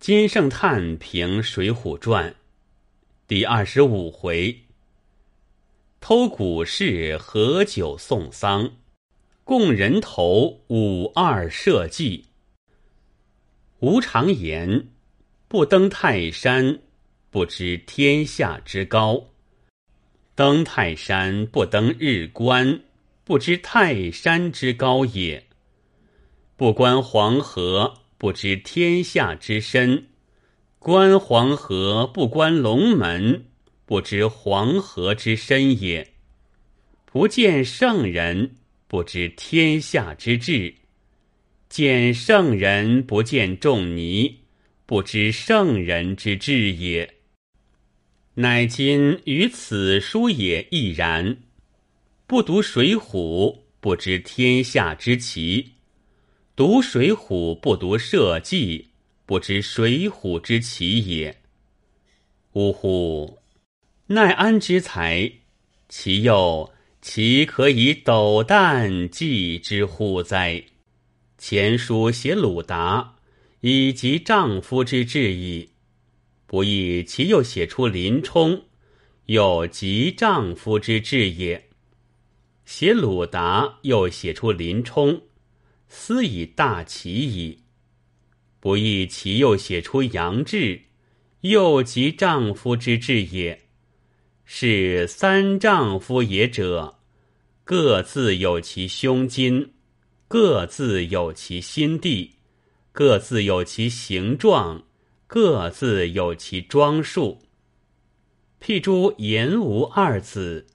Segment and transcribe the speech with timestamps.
[0.00, 2.30] 金圣叹评《水浒传》
[3.26, 4.60] 第二十五回：
[6.00, 8.76] 偷古事何酒送丧，
[9.42, 12.26] 供人头五二社稷。
[13.80, 14.86] 吾常言：
[15.48, 16.78] 不登泰山，
[17.28, 19.30] 不知天下之高；
[20.36, 22.82] 登泰山，不登日观，
[23.24, 25.44] 不知泰山之高也。
[26.56, 27.94] 不观黄河。
[28.18, 30.06] 不知天下之深，
[30.80, 33.44] 观黄河不观龙门，
[33.86, 36.04] 不知黄河之深也；
[37.04, 38.56] 不见圣人，
[38.88, 40.74] 不知天下之治；
[41.68, 44.40] 见圣人不见仲尼，
[44.84, 47.14] 不知圣人之治也。
[48.34, 51.38] 乃今于此书也亦然。
[52.26, 55.74] 不读《水浒》，不知天下之奇。
[56.58, 58.78] 读《水浒》不读《社稷》，
[59.24, 61.40] 不知《水浒》之奇也。
[62.54, 63.38] 呜呼！
[64.08, 65.34] 奈安之才，
[65.88, 70.64] 其又岂可以斗胆计之乎哉？
[71.38, 73.14] 前书写鲁达，
[73.60, 75.68] 以及丈夫之志矣，
[76.44, 78.64] 不亦其又写出林冲，
[79.26, 81.68] 又及丈夫之志也。
[82.64, 85.22] 写鲁达，又写出林冲。
[85.88, 87.64] 斯以大奇矣。
[88.60, 90.82] 不亦其又写出杨志，
[91.42, 93.66] 又及丈夫之志也。
[94.44, 96.98] 是三丈夫也者，
[97.62, 99.72] 各自有其胸襟，
[100.26, 102.36] 各自有其心地，
[102.92, 104.84] 各自有其形状，
[105.26, 107.42] 各自有其装束。
[108.60, 110.66] 譬诸言无二子，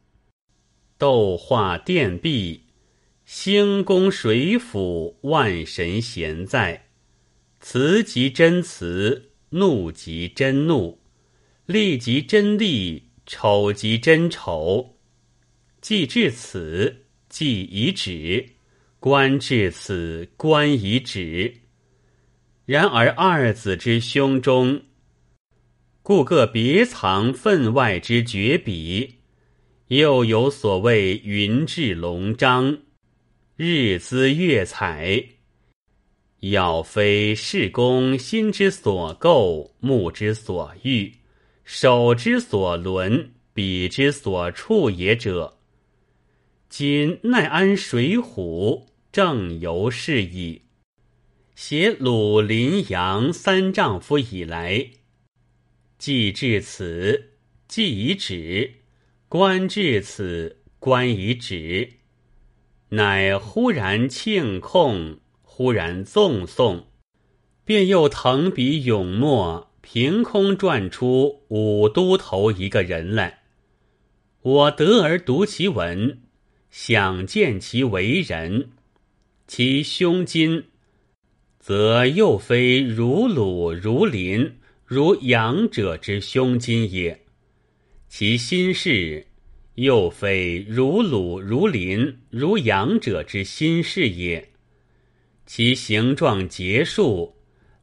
[0.98, 2.62] 斗画殿壁。
[3.36, 6.82] 兴功水府，万神闲在；
[7.60, 11.00] 慈即真慈，怒即真怒，
[11.66, 15.00] 利即真利，丑即真丑。
[15.82, 18.50] 既至此，既已止；
[19.00, 21.56] 观至此，观已止。
[22.68, 24.84] 然而二子之胸中，
[26.04, 29.16] 故各别藏分外之绝笔，
[29.88, 32.78] 又有所谓云志龙章。
[33.56, 35.26] 日资月采，
[36.40, 41.14] 要非事公心之所构，目之所欲，
[41.64, 45.60] 手之所轮，笔之所触也者，
[46.68, 50.64] 今奈安水浒正由是矣。
[51.54, 54.90] 写鲁林阳三丈夫以来，
[56.00, 57.34] 既至此，
[57.68, 58.78] 既已止；
[59.30, 62.00] 观至此，观已止。
[62.94, 66.86] 乃忽然庆控，忽然纵送，
[67.66, 73.40] 便又腾笔咏墨，凭空转出武都头一个人来。
[74.42, 76.20] 我得而读其文，
[76.70, 78.70] 想见其为人，
[79.48, 80.66] 其胸襟，
[81.60, 87.22] 则又非如鲁如林如杨者之胸襟也；
[88.08, 89.26] 其心事。
[89.76, 94.50] 又非如鲁如林如杨者之心事也，
[95.48, 97.36] 其形状结束，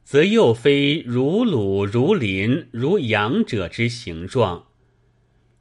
[0.05, 4.69] 则又非如鲁如林如杨者之形状，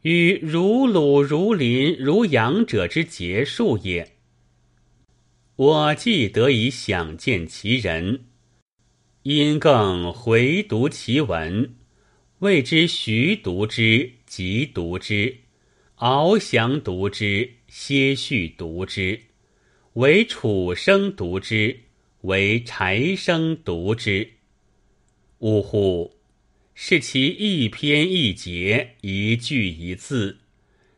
[0.04, 4.16] 与如鲁如林如杨者之结束也。
[5.56, 8.26] 我既得以想见其人，
[9.24, 11.74] 因更回读其文，
[12.38, 15.36] 谓之徐读之，即读之。
[16.00, 19.20] 翱翔读之，歇续读之，
[19.96, 21.82] 为楚生读之，
[22.22, 24.30] 为柴生读之。
[25.40, 26.16] 呜呼！
[26.74, 30.38] 是其一篇一节，一句一字，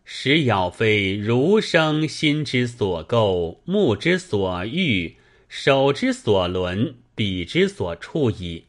[0.06, 5.16] 实咬非儒生心之所构，目之所欲，
[5.50, 8.66] 手之所轮，笔之所触矣。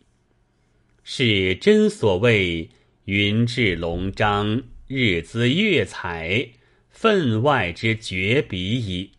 [1.04, 2.70] 是真所谓
[3.04, 4.62] 云志龙章。
[4.94, 6.50] 日资月采，
[6.90, 9.12] 分外之绝笔矣。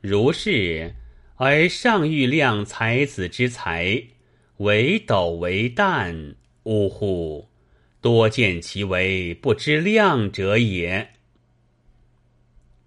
[0.00, 0.94] 如是，
[1.34, 4.00] 而上欲量才子之才，
[4.58, 7.48] 为斗为旦，呜呼！
[8.00, 11.14] 多见其为不知量者也。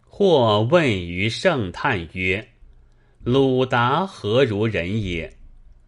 [0.05, 2.47] 或问于圣叹曰
[3.25, 5.35] ：“鲁达何如人也？”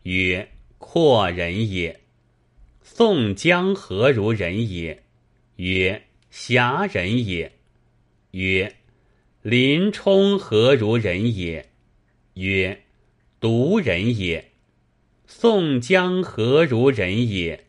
[0.04, 0.46] 曰
[0.78, 2.02] ：“阔人也。”
[2.84, 5.05] 宋江何如人也？
[5.58, 7.52] 曰：侠人也。
[8.32, 8.76] 曰：
[9.42, 11.70] 林冲何如人也？
[12.34, 12.84] 曰：
[13.40, 14.52] 独人也。
[15.28, 17.66] 宋江何如人也？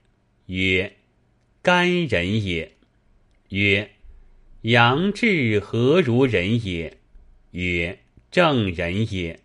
[0.46, 0.96] 曰：
[1.62, 2.72] 干人也。
[3.50, 3.90] 曰：
[4.62, 6.98] 杨志何如人也？
[7.52, 8.00] 曰：
[8.30, 9.38] 正人也。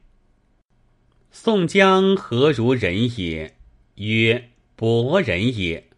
[1.32, 3.56] 宋江何如人也？
[3.96, 5.91] 曰：伯人也。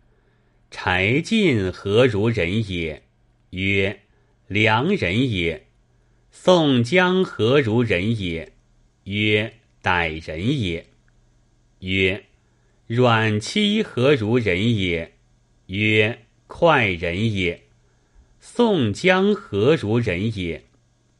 [0.76, 3.04] 柴进何如人也？
[3.52, 4.00] 曰：
[4.48, 5.68] 良人也。
[6.32, 8.54] 宋江何如人也？
[9.04, 9.54] 曰：
[9.84, 10.88] 歹人也。
[11.82, 12.24] 曰：
[12.88, 15.14] 阮妻何如人也？
[15.68, 17.62] 曰：快人也。
[18.40, 20.64] 宋江何如人也？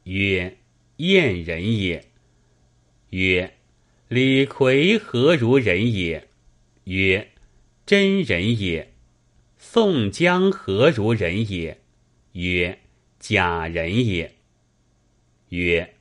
[0.02, 0.56] 曰：
[0.96, 2.04] 燕人也。
[3.10, 3.54] 曰：
[4.08, 6.26] 李逵何如人也？
[6.86, 7.28] 曰：
[7.86, 8.93] 真人也。
[9.66, 11.80] 宋江何如人也？
[12.32, 12.78] 曰：
[13.18, 14.34] 假人也。
[15.48, 15.94] 曰：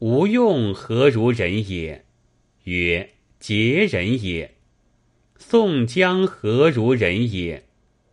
[0.00, 2.04] 吴用何如人也？
[2.64, 4.56] 曰：杰人也。
[5.38, 7.64] 宋江何如人也？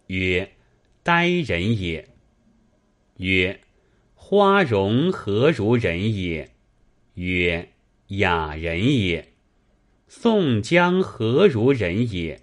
[0.07, 0.54] 曰：
[1.01, 2.07] 呆人也。
[3.18, 3.60] 曰：
[4.13, 6.51] 花荣何如人也？
[7.16, 7.68] 曰：
[8.07, 9.34] 雅人也。
[10.07, 12.42] 宋江何如人也？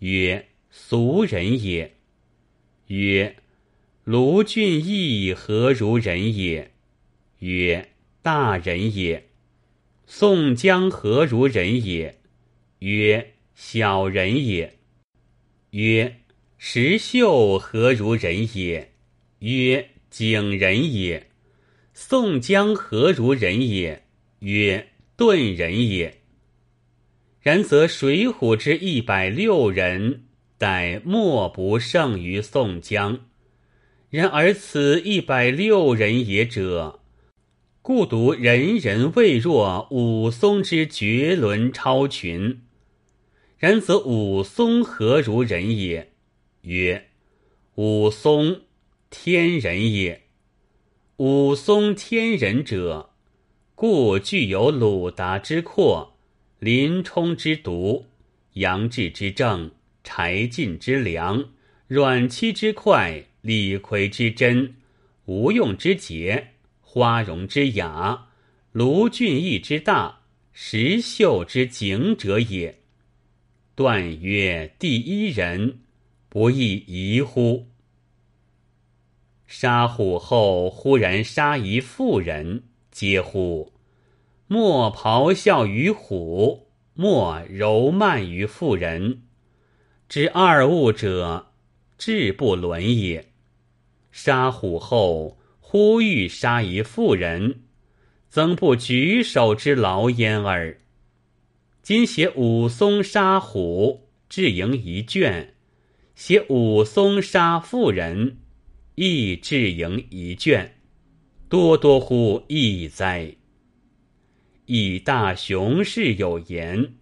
[0.00, 0.44] 曰：
[0.80, 1.96] 俗人也。
[2.86, 3.36] 曰：
[4.04, 6.70] 卢俊义何如人也？
[7.40, 7.88] 曰：
[8.22, 9.28] 大人也。
[10.06, 12.20] 宋江何如人也？
[12.78, 14.78] 曰：小人也。
[15.70, 16.20] 曰：
[16.56, 18.92] 石秀何如人也？
[19.40, 21.28] 曰：景人也。
[21.92, 24.04] 宋江何如人也？
[24.38, 26.22] 曰：钝人也。
[27.40, 30.27] 然则《水浒》之一百六人。
[30.58, 33.20] 但莫不胜于宋江，
[34.10, 36.98] 然而此一百六人也者，
[37.80, 42.60] 故独人人未若武松之绝伦超群。
[43.56, 46.12] 然则武松何如人也？
[46.62, 47.08] 曰：
[47.76, 48.62] 武松
[49.10, 50.22] 天人也。
[51.18, 53.10] 武松天人者，
[53.74, 56.16] 故具有鲁达之阔，
[56.58, 58.06] 林冲之独，
[58.54, 59.70] 杨志之正。
[60.10, 61.50] 柴进之良，
[61.86, 64.74] 阮戚之快，李逵之真，
[65.26, 68.28] 吴用之杰，花荣之雅，
[68.72, 70.20] 卢俊义之大，
[70.50, 72.78] 石秀之景者也。
[73.74, 75.80] 断曰：第一人，
[76.30, 77.66] 不亦疑乎？
[79.46, 83.74] 杀虎后，忽然杀一妇人，嗟乎！
[84.46, 89.24] 莫咆哮于虎，莫柔慢于妇人。
[90.08, 91.48] 知二物者，
[91.98, 93.26] 志不伦也。
[94.10, 97.60] 杀虎后，忽欲杀一妇人，
[98.30, 100.80] 曾不举手之劳焉耳。
[101.82, 105.48] 今写武松杀虎，至营一卷；
[106.14, 108.38] 写武松杀妇人，
[108.94, 110.80] 亦至营一卷。
[111.50, 113.34] 多多乎异哉！
[114.64, 116.94] 以大雄士有言。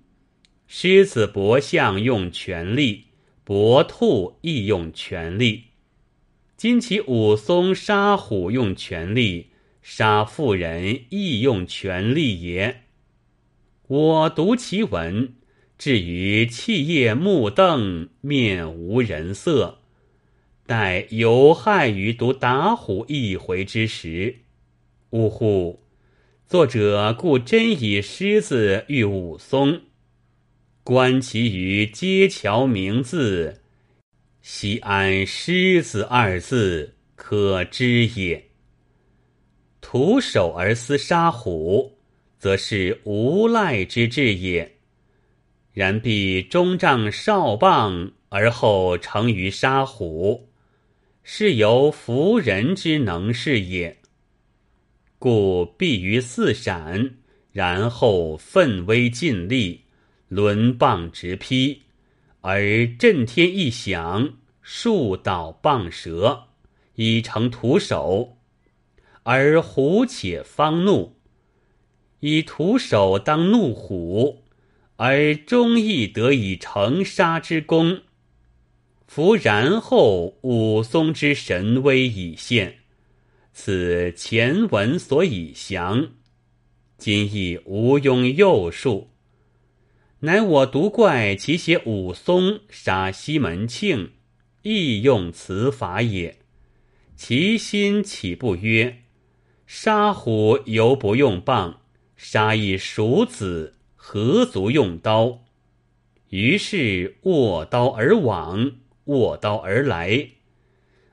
[0.69, 3.05] 狮子搏象用全力，
[3.45, 5.65] 搏兔亦用全力。
[6.57, 12.83] 今其武松杀虎用全力，杀妇人亦用全力也。
[13.87, 15.35] 我读其文，
[15.79, 19.79] 至于弃业目瞪，面无人色，
[20.67, 24.39] 待有害于读打虎一回之时，
[25.11, 25.79] 呜呼！
[26.49, 29.83] 作者故真以狮子喻武松。
[30.87, 33.61] 观其于街桥名字，
[34.41, 38.51] 悉安狮子二字，可知也。
[39.81, 41.99] 徒手而思杀虎，
[42.39, 44.77] 则是无赖之志也。
[45.73, 50.51] 然必中仗少棒，而后成于杀虎，
[51.25, 53.99] 是由服人之能事也。
[55.19, 57.17] 故必于四闪，
[57.51, 59.86] 然后奋威尽力。
[60.29, 61.83] 抡棒直劈，
[62.41, 66.49] 而震天一响，树倒棒折，
[66.97, 68.37] 已成徒手。
[69.23, 71.17] 而虎且方怒，
[72.21, 74.45] 以徒手当怒虎，
[74.97, 78.03] 而终亦得以成杀之功。
[79.07, 82.79] 夫然后武松之神威已现，
[83.53, 86.11] 此前文所以详，
[86.99, 89.11] 今亦无庸又述。
[90.27, 94.11] 乃我独怪其写武松杀西门庆，
[94.63, 96.41] 亦用此法也。
[97.15, 99.05] 其心岂不曰：
[99.69, 101.81] 杀虎犹不用棒，
[102.17, 105.45] 杀一鼠子何足用刀？
[106.31, 108.73] 于是握刀而往，
[109.05, 110.31] 握刀而来，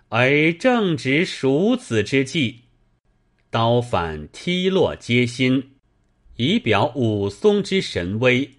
[0.10, 2.62] 而正值鼠子之际，
[3.52, 5.74] 刀反踢落阶心，
[6.38, 8.50] 以表武松之神威。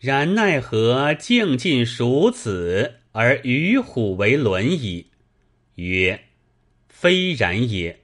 [0.00, 5.08] 然奈何竟尽蜀子，而与虎为伦矣？
[5.74, 6.22] 曰：
[6.88, 8.00] 非然也。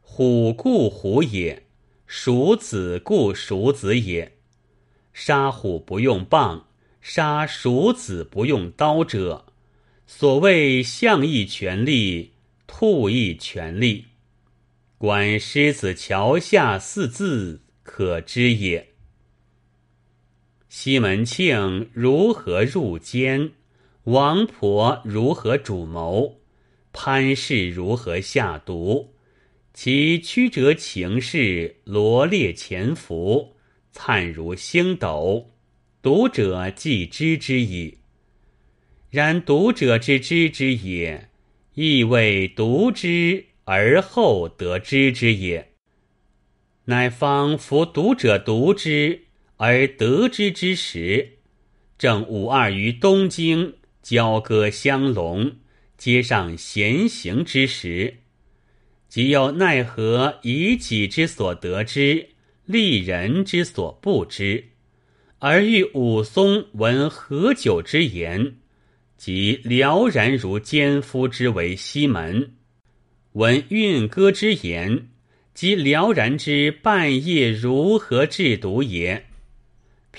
[0.00, 1.62] 虎故虎也，
[2.08, 4.32] 蜀子故蜀子也。
[5.12, 6.66] 杀虎不用棒。
[7.00, 9.46] 杀鼠子不用刀者，
[10.08, 12.32] 所谓象亦权力，
[12.66, 14.06] 兔亦权力。
[14.98, 18.87] 观狮子桥下四字，可知也。
[20.68, 23.52] 西门庆如何入监？
[24.04, 26.40] 王婆如何主谋？
[26.92, 29.14] 潘氏如何下毒？
[29.72, 33.54] 其曲折情事，罗列潜伏，
[33.92, 35.50] 灿如星斗。
[36.02, 37.98] 读者既知之矣。
[39.10, 41.30] 然读者之知之也，
[41.74, 45.72] 亦未读之而后得知之也。
[46.84, 49.27] 乃方夫读者读之
[49.58, 51.30] 而得知之时，
[51.98, 55.56] 正五二于东京交歌相龙，
[55.96, 58.18] 街上闲行之时，
[59.08, 62.28] 即又奈何以己之所得之，
[62.66, 64.64] 利人之所不知？
[65.40, 68.58] 而遇武松闻何酒之言，
[69.16, 72.50] 即了然如奸夫之为西门；
[73.32, 75.08] 闻运歌之言，
[75.52, 79.24] 即了然之半夜如何制毒也。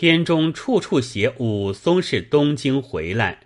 [0.02, 3.42] 篇中处处写武松是东京回来，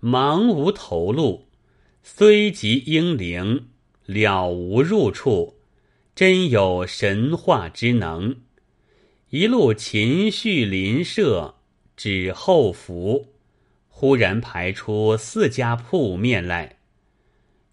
[0.00, 1.48] 茫无头路，
[2.04, 3.66] 虽及英灵，
[4.06, 5.56] 了无入处，
[6.14, 8.36] 真有神话之能。
[9.30, 11.56] 一路秦绪林舍，
[11.96, 13.32] 指后福，
[13.88, 16.78] 忽然排出四家铺面来。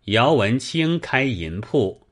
[0.06, 2.08] 姚文清开银铺，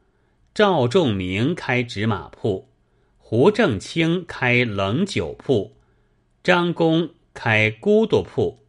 [0.54, 2.70] 赵仲明开纸马铺，
[3.18, 5.74] 胡正清开冷酒铺，
[6.44, 8.66] 张公开孤独铺，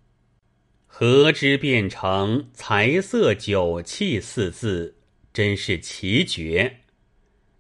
[0.87, 4.97] 何之变成财色酒气四字，
[5.33, 6.81] 真是奇绝。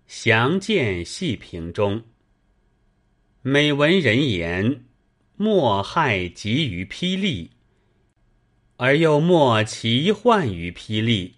[0.06, 2.02] 详见细评中。
[3.42, 4.84] 每闻人言，
[5.36, 7.50] 莫害急于霹雳，
[8.76, 11.36] 而又莫奇幻于霹雳，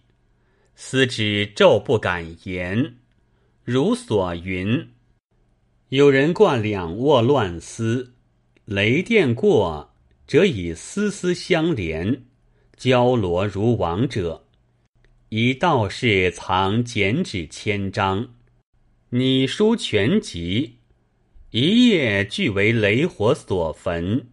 [0.75, 2.97] 思之骤不敢言。
[3.63, 4.91] 如所云：
[5.91, 8.15] 有人挂两卧乱丝，
[8.71, 9.93] 雷电过，
[10.29, 12.23] 则以丝丝相连，
[12.77, 14.43] 交罗如网者；
[15.31, 18.33] 以道士藏剪纸千张，
[19.09, 20.77] 拟书全集。
[21.51, 24.29] 一夜俱为雷火所焚，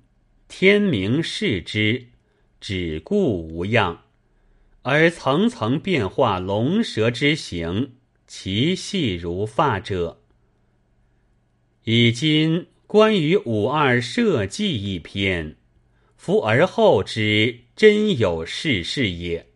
[0.48, 2.10] 天明视之，
[2.62, 4.04] 只顾无恙；
[4.84, 7.94] 而层层变化龙蛇之形，
[8.28, 10.22] 其细如发者。
[11.86, 15.58] 以今关于五二社稷一篇，
[16.16, 19.47] 夫而后之，真有事事也。